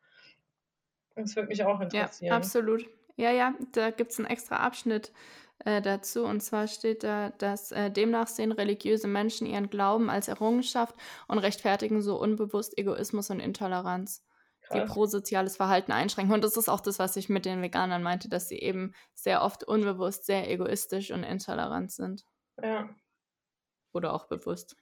[1.18, 2.26] Das würde mich auch Ja, interessieren.
[2.28, 2.90] absolut.
[3.18, 5.14] Ja, ja, da gibt's 'n extra Abschnitt,
[5.60, 10.28] äh, dazu und zwar steht da, dass, äh: „Demnach sehen religiöse Menschen ihren Glauben als
[10.28, 10.96] Errungenschaft
[11.28, 14.24] und rechtfertigen so unbewusst Egoismus und Intoleranz,
[14.74, 14.82] die Krass.
[14.82, 18.50] prosoziales Verhalten einschränken.“ Und das ist auch das, was ich mit den Veganern meinte, dass
[18.50, 22.24] sie eben sehr oft unbewusst sehr egoistisch und intolerant sind.
[22.62, 22.96] Ja.
[23.96, 24.76] Oder auch bewusst.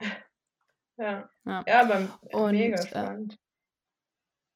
[0.98, 1.30] Ja.
[1.46, 1.64] Ja.
[1.66, 2.18] Ja, aber m
[2.50, 3.38] mega Und, äh spannend.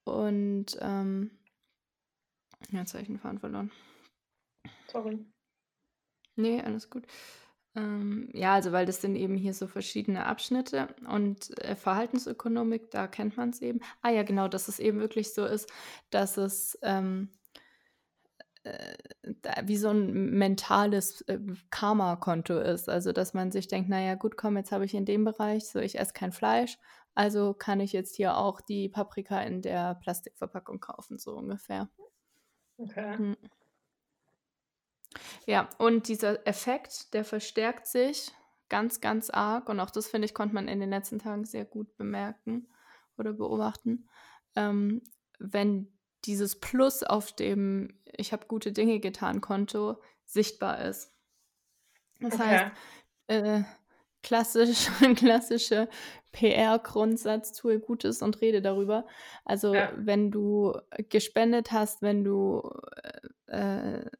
[0.06, 1.30] und, ähm
[2.72, 3.70] jetzt habe ich 'n Faden verloren.
[4.88, 5.29] Sorry.
[6.38, 7.06] Ne, alles gut.
[7.76, 13.06] Ähm, ja, also, weil das sind eben hier so verschiedene Abschnitte und, äh, Verhaltensökonomik, da
[13.06, 13.80] kennt man's eben.
[14.02, 15.70] Ah ja, genau, dass es eben wirklich so ist,
[16.10, 17.30] dass es, ähm
[18.64, 18.94] äh,
[19.64, 21.38] wie so 'n m mentales, äh,
[21.70, 22.88] Karmakonto ist.
[22.88, 25.66] Also, dass man sich denkt: „Na ja, gut, komm, jetzt habe ich in dem Bereich
[25.68, 26.78] so, ich esse kein Fleisch,
[27.14, 31.90] also, kann ich jetzt hier auch die Paprika in der Plastikverpackung kaufen“, so ungefähr.
[32.78, 33.18] Okay.
[33.18, 33.50] Mhm.
[35.46, 38.30] Ja, und dieser Effekt, der verstärkt sich
[38.68, 41.64] ganz, ganz arg und auch das, finde ich, konnte man in den letzten Tagen sehr
[41.64, 42.68] gut bemerken
[43.18, 44.08] oder beobachten,
[44.54, 45.02] ähm,
[45.38, 45.88] wenn
[46.24, 51.12] dieses Plus auf dem „Ich-habe-gute-Dinge-getan“-Konto sichtbar ist.
[52.20, 52.70] Das heißt, Okay.
[53.28, 53.62] äh,
[54.22, 55.88] klassisch, klassische
[56.32, 59.06] PR-Grundsatz, tue Gutes und rede darüber.
[59.44, 59.92] Also Ja.
[59.96, 60.74] wenn du
[61.08, 62.62] gespendet hast, wenn du
[63.46, 64.10] äh, äh,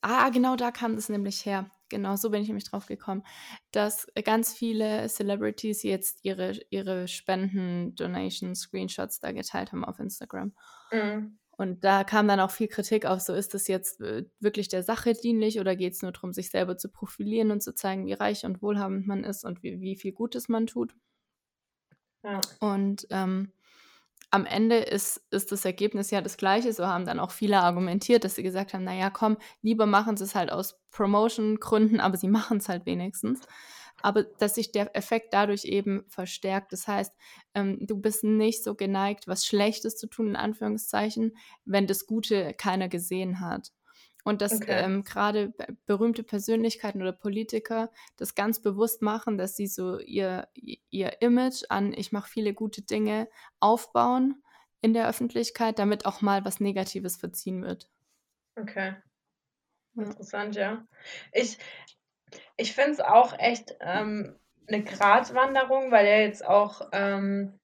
[0.00, 1.70] Ah, genau da kam das nämlich her.
[1.88, 3.22] Genau, so bin ich nämlich drauf gekommen,
[3.70, 10.52] dass ganz viele Celebrities jetzt ihre, ihre Spenden, Donations, Screenshots da geteilt haben auf Instagram.
[10.90, 11.38] Mhm.
[11.58, 14.82] Und da kam dann auch viel Kritik auf, so ist das jetzt äh, wirklich der
[14.82, 18.12] Sache dienlich oder geht es nur darum, sich selber zu profilieren und zu zeigen, wie
[18.12, 20.94] reich und wohlhabend man ist und wie, wie viel Gutes man tut.
[22.22, 22.40] Ja.
[22.60, 23.52] Und ähm,
[24.30, 26.72] am Ende ist, ist das Ergebnis ja das gleiche.
[26.72, 30.24] So haben dann auch viele argumentiert, dass sie gesagt haben, naja, komm, lieber machen sie
[30.24, 33.40] es halt aus Promotion-Gründen, aber sie machen es halt wenigstens.
[34.02, 36.72] Aber dass sich der Effekt dadurch eben verstärkt.
[36.72, 37.14] Das heißt,
[37.54, 42.52] ähm, du bist nicht so geneigt, was Schlechtes zu tun, in Anführungszeichen, wenn das Gute
[42.54, 43.72] keiner gesehen hat.
[44.26, 44.82] Und dass Okay.
[44.82, 50.48] ähm, gerade be- berühmte Persönlichkeiten oder Politiker das ganz bewusst machen, dass sie so ihr,
[50.90, 53.28] ihr Image an, ich mache viele gute Dinge,
[53.60, 54.42] aufbauen
[54.80, 57.88] in der Öffentlichkeit, damit auch mal was Negatives verziehen wird.
[58.56, 58.96] Okay.
[59.94, 60.02] Ja.
[60.02, 60.84] Interessant, ja.
[61.30, 61.58] Ich,
[62.56, 64.34] ich finde es auch echt ähm,
[64.66, 67.60] eine Gratwanderung, weil ja jetzt auch ähm,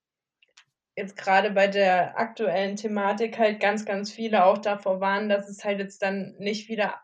[1.02, 5.64] jetzt gerade bei der aktuellen Thematik halt ganz, ganz viele auch davor warnen, dass es
[5.64, 7.00] halt jetzt dann nicht wieder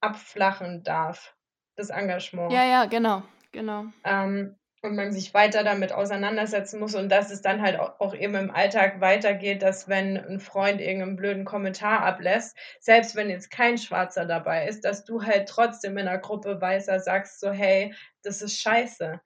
[0.00, 1.34] abflachen darf,
[1.76, 2.52] das Engagement.
[2.52, 3.86] Ja, ja, genau, genau.
[4.04, 8.14] Ähm, und man sich weiter damit auseinandersetzen muss und dass es dann halt auch, auch
[8.14, 13.50] eben im Alltag weitergeht, dass wenn ein Freund irgendeinen blöden Kommentar ablässt, selbst wenn jetzt
[13.50, 17.92] kein Schwarzer dabei ist, dass du halt trotzdem in einer Gruppe Weißer sagst so, hey,
[18.22, 19.20] das ist scheiße.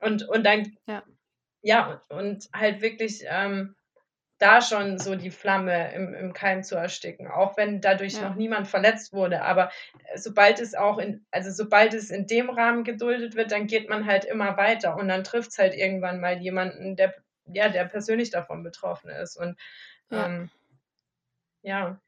[0.00, 1.02] Und, und dann, Ja.
[1.62, 3.74] Ja, und, halt wirklich ähm,
[4.38, 8.28] da schon so die Flamme im, im Keim zu ersticken, auch wenn dadurch Ja.
[8.30, 9.42] noch niemand verletzt wurde.
[9.42, 9.70] Aber
[10.04, 13.88] äh, sobald es auch in, also sobald es in dem Rahmen geduldet wird, dann geht
[13.88, 17.14] man halt immer weiter und dann trifft es halt irgendwann mal jemanden, der,
[17.46, 19.36] ja, der persönlich davon betroffen ist.
[19.36, 19.58] Und
[20.10, 20.26] Ja.
[20.26, 20.50] ähm,
[21.62, 22.00] ja,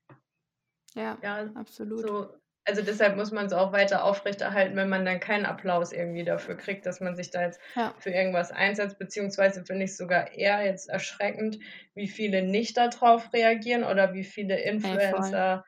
[0.94, 2.06] Ja, ja, absolut.
[2.06, 6.24] so, also deshalb muss man es auch weiter aufrechterhalten, wenn man dann keinen Applaus irgendwie
[6.24, 7.94] dafür kriegt, dass man sich da jetzt Ja.
[7.98, 11.58] für irgendwas einsetzt, beziehungsweise finde ich sogar eher jetzt erschreckend,
[11.94, 14.58] wie viele nicht darauf reagieren oder wie viele.
[14.60, 15.64] Influencer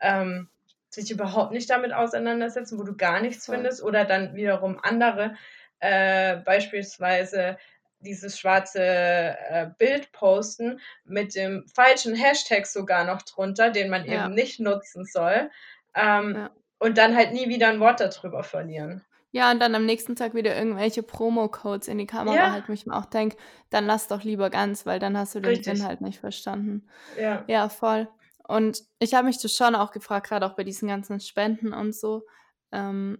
[0.00, 0.48] ähm,
[0.90, 3.48] sich überhaupt nicht damit auseinandersetzen, wo du gar nichts Voll.
[3.48, 5.34] findest oder dann wiederum andere,
[5.80, 7.58] äh, beispielsweise
[8.00, 14.06] dieses schwarze äh, Bild posten mit dem falschen Hashtag sogar noch drunter, den man Ja.
[14.06, 15.50] eben nicht nutzen soll.
[15.94, 16.50] Ähm, Ja.
[16.78, 19.04] und dann halt nie wieder ein Wort darüber verlieren.
[19.30, 22.50] Ja, und dann am nächsten Tag wieder irgendwelche Promo-Codes in die Kamera Ja.
[22.52, 23.36] halten, wo ich mir auch denke,
[23.68, 25.62] dann lass doch lieber ganz, weil dann hast du den.
[25.62, 26.88] Sinn halt nicht verstanden.
[27.18, 27.44] Ja.
[27.46, 28.08] Ja, voll.
[28.46, 31.94] Und ich habe mich das schon auch gefragt, gerade auch bei diesen ganzen Spenden und
[31.94, 32.24] so.
[32.72, 33.18] Ähm,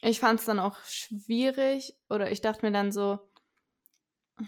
[0.00, 3.18] ich fand es dann auch schwierig oder ich dachte mir dann so,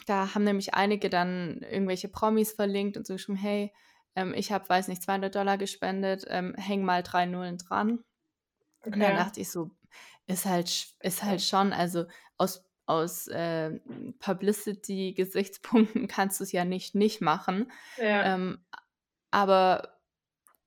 [0.06, 3.72] da haben nämlich einige dann irgendwelche Promis verlinkt und so geschrieben, hey,
[4.16, 8.04] ähm, ich habe, weiß nicht, 200 Dollar gespendet, ähm, häng mal drei Nullen dran.
[8.92, 9.16] Und dann Okay.
[9.16, 9.70] dachte ich so,
[10.26, 12.06] ist halt, ist halt schon, also
[12.38, 13.80] aus, aus äh,
[14.20, 17.70] Publicity-Gesichtspunkten kannst du es ja nicht nicht machen.
[17.96, 18.24] Ja.
[18.24, 18.64] Ähm,
[19.30, 20.00] aber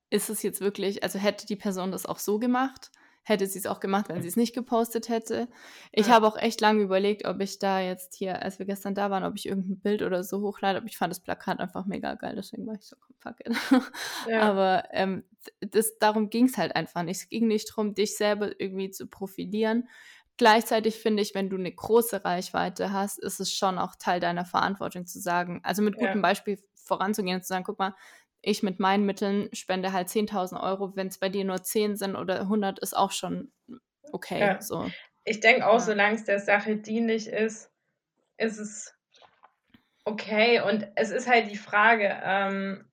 [0.09, 2.91] ist es jetzt wirklich, also hätte die Person das auch so gemacht?
[3.23, 5.49] Hätte sie es auch gemacht, wenn sie es nicht gepostet hätte?
[5.91, 6.13] Ich Ja.
[6.15, 9.23] habe auch echt lange überlegt, ob ich da jetzt hier, als wir gestern da waren,
[9.23, 10.77] ob ich irgendein Bild oder so hochlade.
[10.79, 13.49] Aber ich fand das Plakat einfach mega geil, deswegen war ich so, komm, fuck it.
[14.25, 14.41] Ja.
[14.41, 15.23] Aber ähm,
[15.62, 17.17] das, darum ging es halt einfach nicht.
[17.21, 19.88] Es ging nicht darum, dich selber irgendwie zu profilieren.
[20.38, 24.45] Gleichzeitig finde ich, wenn du eine große Reichweite hast, ist es schon auch Teil deiner
[24.45, 26.08] Verantwortung zu sagen, also mit Ja.
[26.08, 27.93] gutem Beispiel voranzugehen und zu sagen, guck mal,
[28.41, 32.15] ich mit meinen Mitteln spende halt 10.000 Euro, wenn es bei dir nur 10 sind
[32.15, 33.52] oder 100, ist auch schon
[34.12, 34.39] okay.
[34.39, 34.62] Ja.
[34.62, 34.89] So.
[35.25, 35.80] Ich denke auch, Ja.
[35.80, 37.71] solange es der Sache dienlich ist,
[38.38, 38.95] ist es
[40.06, 40.62] okay.
[40.62, 42.86] Und es ist halt die Frage, ähm,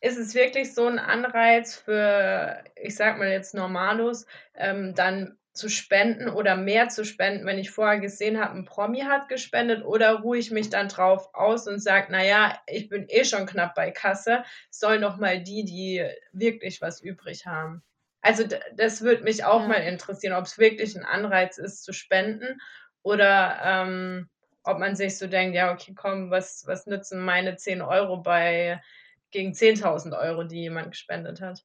[0.00, 5.68] ist es wirklich so ein Anreiz für, ich sag mal jetzt Normalos, ähm, dann zu
[5.68, 10.20] spenden oder mehr zu spenden, wenn ich vorher gesehen habe, ein Promi hat gespendet oder
[10.20, 13.92] ruhe ich mich dann drauf aus und sage, naja, ich bin eh schon knapp bei
[13.92, 17.84] Kasse, soll noch mal die, die wirklich was übrig haben.
[18.20, 19.68] Also das würde mich auch Ja.
[19.68, 22.60] mal interessieren, ob es wirklich ein Anreiz ist zu spenden
[23.02, 24.28] oder ähm,
[24.64, 28.82] ob man sich so denkt, ja, okay, komm, was, was nützen meine 10 Euro bei
[29.30, 31.64] gegen 10.000 Euro, die jemand gespendet hat.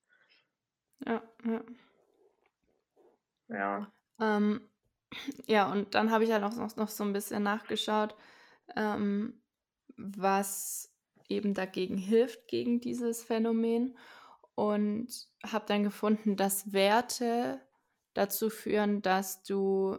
[1.05, 1.61] Ja, ja.
[3.49, 4.69] Ja, Ähm,
[5.47, 8.15] ja, und dann habe ich halt auch noch, noch so ein bisschen nachgeschaut,
[8.75, 9.41] ähm,
[9.97, 10.95] was
[11.29, 13.97] eben dagegen hilft, gegen dieses Phänomen.
[14.55, 15.09] Und
[15.45, 17.61] habe dann gefunden, dass Werte
[18.13, 19.97] dazu führen, dass du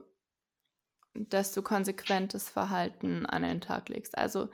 [1.15, 4.17] dass du konsequentes Verhalten an den Tag legst.
[4.17, 4.49] Also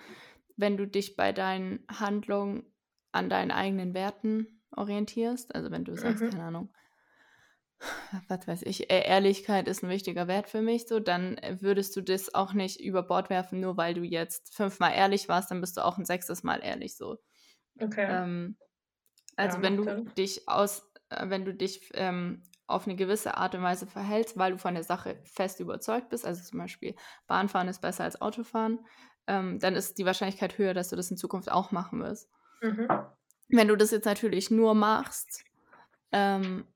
[0.57, 2.65] wenn du dich bei deinen Handlungen
[3.13, 6.31] an deinen eigenen Werten orientierst, also wenn du sagst, Mhm.
[6.31, 6.73] keine Ahnung,
[8.29, 12.01] was weiß ich, äh, Ehrlichkeit ist ein wichtiger Wert für mich, so, dann würdest du
[12.01, 15.77] das auch nicht über Bord werfen, nur weil du jetzt fünfmal ehrlich warst, dann bist
[15.77, 17.19] du auch ein sechstes Mal ehrlich, so.
[17.81, 18.07] Okay.
[18.09, 18.57] Ähm,
[19.37, 20.13] also Ja, wenn du Sinn.
[20.17, 24.53] dich aus, äh, wenn du dich ähm, auf eine gewisse Art und Weise verhältst, weil
[24.53, 28.81] du von der Sache fest überzeugt bist, also zum Beispiel Bahnfahren ist besser als Autofahren,
[29.27, 32.29] ähm, dann ist die Wahrscheinlichkeit höher, dass du das in Zukunft auch machen wirst.
[32.63, 32.89] Mhm.
[33.49, 35.45] Wenn du das jetzt natürlich nur machst,
[36.13, 36.67] ähm,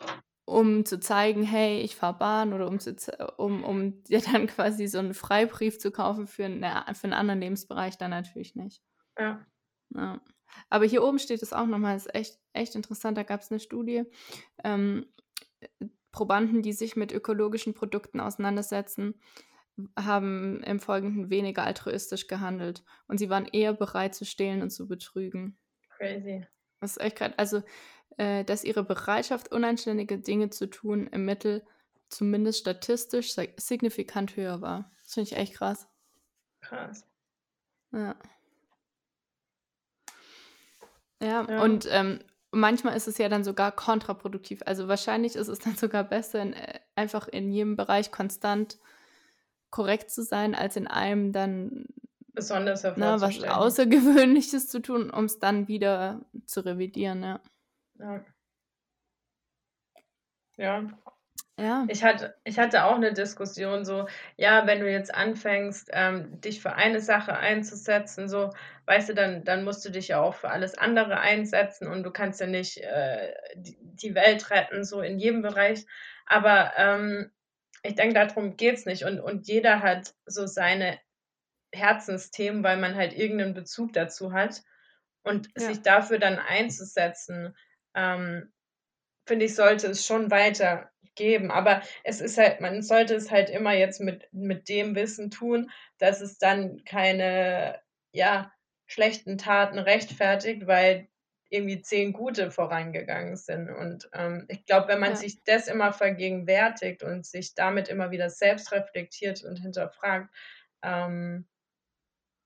[0.51, 2.93] um zu zeigen, hey, ich fahre Bahn oder um, zu,
[3.37, 7.41] um, um dir dann quasi so einen Freibrief zu kaufen für, eine, für einen anderen
[7.41, 8.83] Lebensbereich, dann natürlich nicht.
[9.19, 9.47] Ja.
[9.95, 10.21] Ja.
[10.69, 13.17] Aber hier oben steht es auch nochmal, ist echt, echt interessant.
[13.17, 14.03] Da gab es eine Studie.
[14.65, 15.07] Ähm,
[16.11, 19.21] Probanden, die sich mit ökologischen Produkten auseinandersetzen,
[19.97, 22.83] haben im Folgenden weniger altruistisch gehandelt.
[23.07, 25.59] Und sie waren eher bereit zu stehlen und zu betrügen.
[25.97, 26.45] Crazy.
[26.81, 27.63] Das ist echt gerade, also,
[28.17, 31.65] äh, dass ihre Bereitschaft, unanständige Dinge zu tun, im Mittel
[32.09, 34.91] zumindest statistisch sig- signifikant höher war.
[35.05, 35.87] Das finde ich echt krass.
[36.61, 37.05] Krass.
[37.93, 38.15] Ja.
[41.23, 41.63] Ja, Ja.
[41.63, 42.21] und ähm,
[42.51, 44.61] manchmal ist es ja dann sogar kontraproduktiv.
[44.67, 48.79] Also wahrscheinlich ist es dann sogar besser, in, äh, einfach in jedem Bereich konstant
[49.71, 51.87] korrekt zu sein, als in einem dann
[52.33, 53.51] Besonders na, was hervorzustechen.
[53.55, 57.23] Außergewöhnliches zu tun, um es dann wieder zu revidieren.
[57.23, 57.41] Ja.
[58.01, 58.25] Ja.
[60.57, 60.87] Ja.
[61.59, 61.85] ja.
[61.89, 66.61] Ich hatte, ich hatte auch eine Diskussion, so, ja, wenn du jetzt anfängst, ähm, dich
[66.61, 68.51] für eine Sache einzusetzen, so,
[68.87, 72.11] weißt du, dann, dann musst du dich ja auch für alles andere einsetzen und du
[72.11, 75.87] kannst ja nicht äh, die, die Welt retten, so in jedem Bereich.
[76.27, 77.31] Aber ähm,
[77.83, 79.05] ich denke, darum geht's nicht.
[79.05, 80.99] Und, und jeder hat so seine
[81.73, 84.63] Herzensthemen, weil man halt irgendeinen Bezug dazu hat.
[85.23, 85.63] Und Ja.
[85.67, 87.55] sich dafür dann einzusetzen,
[87.95, 88.53] ähm,
[89.27, 91.51] finde ich, sollte es schon weitergeben.
[91.51, 95.71] Aber es ist halt, man sollte es halt immer jetzt mit, mit dem Wissen tun,
[95.99, 97.81] dass es dann keine,
[98.13, 98.53] ja,
[98.87, 101.09] schlechten Taten rechtfertigt, weil
[101.49, 103.71] irgendwie zehn gute vorangegangen sind.
[103.71, 105.17] Und ähm, ich glaube, wenn man Ja.
[105.17, 110.35] sich das immer vergegenwärtigt und sich damit immer wieder selbst reflektiert und hinterfragt,
[110.83, 111.49] ähm,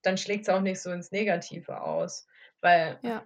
[0.02, 2.26] dann schlägt es auch nicht so ins Negative aus.
[2.60, 3.24] Weil Ja.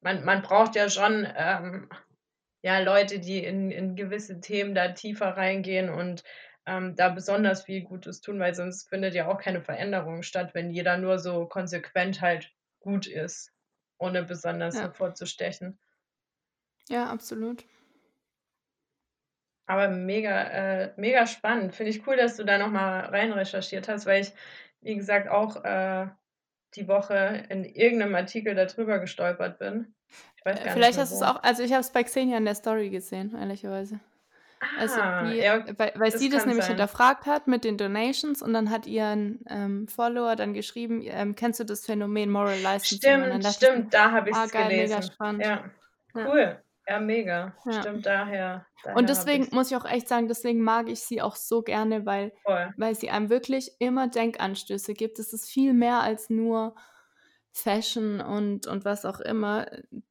[0.00, 1.88] Man, man braucht ja schon ähm,
[2.62, 6.24] ja, Leute, die in, in gewisse Themen da tiefer reingehen und
[6.66, 10.70] ähm, da besonders viel Gutes tun, weil sonst findet ja auch keine Veränderung statt, wenn
[10.70, 13.52] jeder nur so konsequent halt gut ist,
[13.98, 14.82] ohne besonders Ja.
[14.82, 15.78] hervorzustechen.
[16.88, 17.64] ja, absolut.
[19.66, 21.74] Aber mega, äh, mega spannend.
[21.74, 24.32] Finde ich cool, dass du da nochmal rein recherchiert hast, weil ich,
[24.80, 26.08] wie gesagt, auch äh,
[26.76, 29.94] die Woche in irgendeinem Artikel darüber gestolpert bin.
[30.36, 32.02] Ich weiß Äh, gar Vielleicht nicht hast du es auch, also ich habe es bei
[32.02, 34.00] Xenia in der Story gesehen, ehrlicherweise.
[34.78, 36.76] Also Ah, die, ja, weil, weil das sie das nämlich sein.
[36.76, 41.60] hinterfragt hat mit den Donations und dann hat ihren ähm, Follower dann geschrieben, ähm, kennst
[41.60, 44.76] du das Phänomen Moral dann Stimmt, dachte ich stimmt, da habe ich ah es geil,
[44.76, 45.12] mega gelesen.
[45.12, 45.44] spannend.
[45.44, 45.70] Ja,
[46.14, 46.26] Ja.
[46.26, 46.62] cool.
[46.90, 47.54] Ja, mega.
[47.66, 47.80] Ja.
[47.80, 48.66] Stimmt, daher.
[48.82, 49.52] daher Und deswegen ich's.
[49.52, 52.74] muss ich auch echt sagen, deswegen mag ich sie auch so gerne, weil, Voll.
[52.76, 55.18] weil sie einem wirklich immer Denkanstöße gibt.
[55.20, 56.74] Es ist viel mehr als nur
[57.52, 59.66] Fashion und, und was auch immer.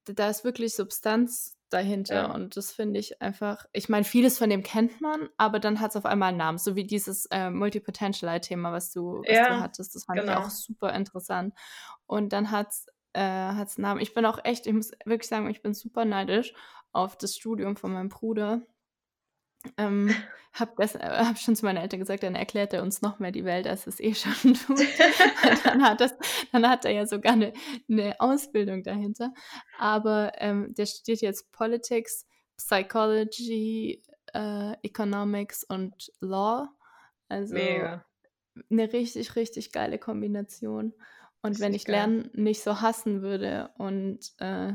[0.05, 2.33] Da ist wirklich Substanz dahinter Ja.
[2.33, 5.91] und das finde ich einfach, ich meine, vieles von dem kennt man, aber dann hat
[5.91, 9.59] es auf einmal einen Namen, so wie dieses äh, Multipotentialite-Thema, was du, was du Ja,
[9.59, 10.39] hattest, das fand ich genau.
[10.39, 11.53] auch super interessant.
[12.07, 14.01] Und dann hat es äh, hat's einen Namen.
[14.01, 16.53] Ich bin auch echt, ich muss wirklich sagen, ich bin super neidisch
[16.91, 18.61] auf das Studium von meinem Bruder.
[19.77, 20.09] Ähm,
[20.53, 23.31] hab, das, äh, hab schon zu meinen Eltern gesagt, dann erklärt er uns noch mehr
[23.31, 24.79] die Welt, als es eh schon tut.
[25.63, 26.15] dann, hat das,
[26.51, 27.53] dann hat er ja sogar eine,
[27.89, 29.33] eine Ausbildung dahinter.
[29.77, 32.25] Aber ähm, der studiert jetzt Politics,
[32.57, 36.67] Psychology, äh, Economics und Law.
[37.27, 38.05] Also Mega.
[38.69, 40.93] eine richtig, richtig geile Kombination.
[41.41, 41.95] Und wenn ich geil.
[41.95, 44.73] Lernen nicht so hassen würde und äh,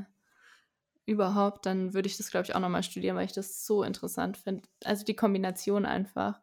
[1.07, 4.39] überhaupt, dann würde ich das, glaube ich, auch nochmal studieren, weil ich das so interessant
[4.39, 4.63] finde.
[4.85, 6.41] Also die Kombination einfach.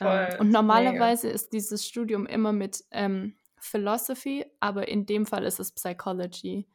[0.00, 0.58] Ähm, Voll, und mega.
[0.60, 6.68] normalerweise ist dieses Studium immer mit ähm, Philosophy, aber in dem Fall ist es Psychology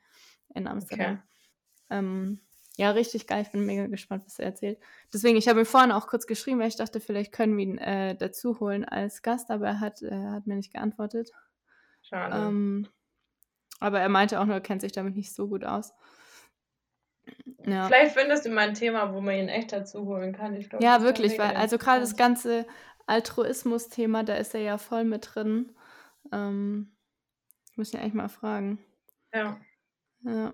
[0.53, 1.21] in Amsterdam.
[1.89, 2.39] Ähm,
[2.77, 3.43] ja, richtig geil.
[3.43, 4.79] Ich bin mega gespannt, was er erzählt.
[5.13, 7.77] Deswegen, ich habe ihm vorhin auch kurz geschrieben, weil ich dachte, vielleicht können wir ihn
[7.77, 11.31] äh, dazu holen als Gast, aber er hat, äh, hat mir nicht geantwortet.
[12.08, 12.36] Schade.
[12.36, 12.88] Ähm,
[13.80, 15.94] aber er meinte auch nur, er kennt sich damit nicht so gut aus.
[17.65, 20.56] Ja, Vielleicht findest du mal ein Thema, wo man ihn echt dazu holen kann.
[20.56, 22.68] Ich glaub, ja wirklich, weil also gerade das ganze
[23.08, 25.76] Altruismus-Thema, da ist er ja voll mit drin.
[26.32, 26.96] Ähm,
[27.76, 28.80] muss ich eigentlich mal fragen.
[29.34, 29.60] Ja.
[30.22, 30.54] Ja.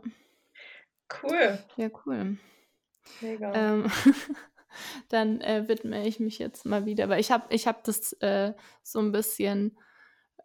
[1.21, 1.59] Cool.
[1.75, 2.37] Ja, cool.
[3.19, 3.53] Mega.
[3.53, 3.91] Ähm,
[5.09, 8.53] dann äh, widme ich mich jetzt mal wieder, weil ich habe ich hab das äh,
[8.83, 9.77] so ein bisschen,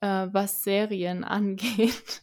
[0.00, 2.22] äh, was Serien angeht.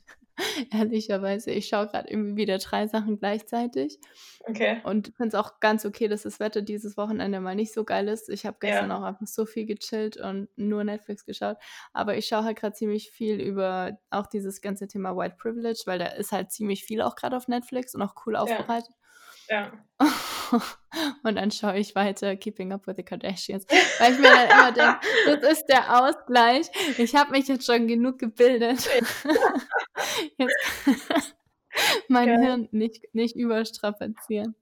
[0.72, 4.00] Ehrlicherweise, ich schaue gerade irgendwie wieder drei Sachen gleichzeitig.
[4.48, 4.82] Okay.
[4.84, 8.08] Und finde es auch ganz okay, dass das Wetter dieses Wochenende mal nicht so geil
[8.08, 8.30] ist.
[8.30, 8.98] Ich habe gestern Ja.
[8.98, 11.58] auch einfach so viel gechillt und nur Netflix geschaut.
[11.94, 16.00] Aber ich schaue halt gerade ziemlich viel über auch dieses ganze Thema White Privilege, weil
[16.00, 18.96] da ist halt ziemlich viel auch gerade auf Netflix und auch cool aufbereitet.
[19.50, 19.72] Ja.
[21.24, 23.66] Und dann schaue ich weiter Keeping Up with the Kardashians,
[24.00, 25.00] weil ich mir dann immer denke,
[25.42, 26.70] das ist der Ausgleich.
[26.98, 28.90] Ich habe mich jetzt schon genug gebildet.
[30.38, 30.96] Jetzt
[32.08, 32.42] mein Geil.
[32.42, 34.56] Hirn nicht, nicht überstrapazieren.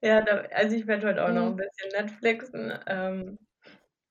[0.00, 2.78] ja, da, also ich werde heute auch noch ein bisschen Netflixen.
[2.86, 3.38] Ähm,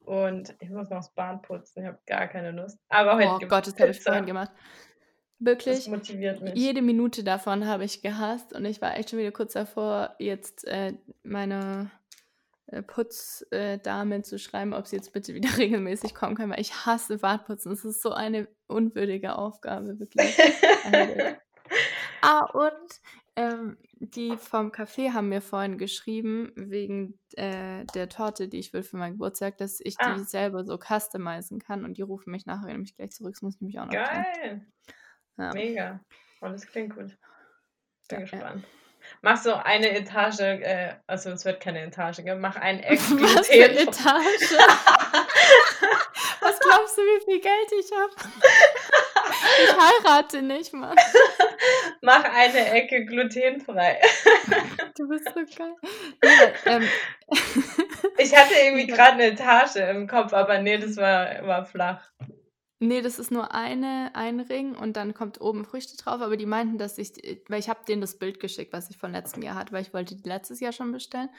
[0.08, 1.82] und ich muss noch das Bad putzen.
[1.82, 2.78] Ich habe gar keine Lust.
[2.90, 4.52] Aber heute Oh Gott, das habe ich vorhin gemacht.
[5.40, 6.56] Das Wirklich, motiviert mich.
[6.56, 10.66] jede Minute davon habe ich gehasst und ich war echt schon wieder kurz davor, jetzt
[10.68, 11.92] äh, meine
[12.66, 17.20] äh, Putzdame zu schreiben, ob sie jetzt bitte wieder regelmäßig kommen kann, weil ich hasse
[17.20, 17.72] Badputzen.
[17.72, 20.36] Es ist so eine unwürdige Aufgabe, wirklich.
[22.22, 23.02] Ah, und
[23.36, 28.82] ähm, die vom Café haben mir vorhin geschrieben, wegen äh, der Torte, die ich will
[28.84, 30.16] für meinen Geburtstag, dass ich Ah.
[30.16, 33.34] die selber so customizen kann und die rufen mich nachher nämlich gleich zurück.
[33.34, 33.92] Das muss ich nämlich auch noch.
[33.92, 34.66] Geil.
[35.38, 35.54] Ja.
[35.54, 36.00] Mega.
[36.42, 37.08] Oh, das klingt gut.
[37.08, 37.18] Bin
[38.12, 38.22] Ja, ja.
[38.22, 38.66] gespannt.
[39.22, 42.36] Mach so eine Etage, äh, also es wird keine Etage, gell?
[42.36, 43.88] Mach ein Eck Was für Gluten.
[43.90, 44.52] Etage?
[46.42, 48.14] Was glaubst du, wie viel Geld ich habe?
[49.64, 50.96] Ich heirate nicht, Mann.
[52.02, 54.00] Mach eine Ecke glutenfrei.
[54.96, 55.76] Du bist so geil.
[56.24, 56.88] Nee, ähm,
[58.18, 58.96] Ich hatte irgendwie Ja.
[58.96, 62.02] gerade eine Etage im Kopf, aber nee, das war, war flach.
[62.80, 66.46] Nee, das ist nur eine, ein Ring und dann kommt oben Früchte drauf, aber die
[66.46, 67.14] meinten, dass ich,
[67.48, 69.94] weil ich habe denen das Bild geschickt, was ich von letztem Jahr hatte, weil ich
[69.94, 71.30] wollte die letztes Jahr schon bestellen.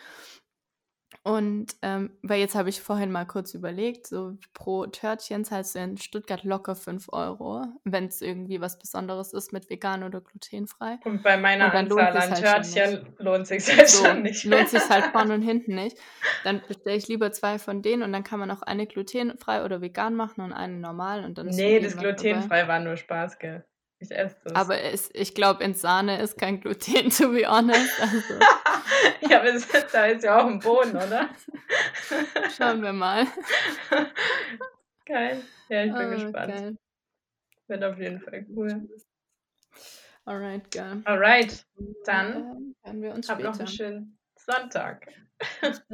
[1.24, 5.78] Und ähm, weil jetzt habe ich vorhin mal kurz überlegt, so pro Törtchen zahlst du
[5.80, 10.98] in Stuttgart locker 5 Euro, wenn es irgendwie was Besonderes ist mit vegan oder glutenfrei.
[11.04, 14.44] Und bei meiner Und Anzahl an halt Törtchen lohnt sich halt So, schon nicht.
[14.44, 15.98] lohnt sich halt vorne und hinten nicht.
[16.44, 19.80] Dann bestelle ich lieber zwei von denen und dann kann man auch eine glutenfrei oder
[19.80, 22.14] vegan machen und eine normal und dann ist Nee, das was dabei.
[22.14, 23.64] glutenfrei war nur Spaß, gell?
[24.00, 24.54] Ich esse das.
[24.54, 28.00] Aber es, ich glaube, in Sahne ist kein Gluten, to be honest.
[28.00, 28.34] Also
[29.28, 31.28] ja, aber es, da ist ja auch ein Boden, oder?
[32.56, 33.26] schauen wir mal.
[35.06, 35.42] Geil.
[35.68, 36.54] Ja, ich bin Ah, gespannt.
[36.54, 36.76] geil.
[37.66, 38.88] Wird auf jeden Fall cool.
[40.24, 41.02] Alright, geil.
[41.04, 41.66] Alright,
[42.04, 43.90] dann Ähm, hören wir uns habt noch einen später.
[43.90, 45.08] schönen Sonntag.
[45.60, 45.88] Später.